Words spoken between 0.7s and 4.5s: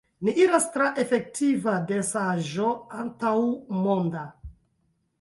tra efektiva densaĵo antaŭmonda!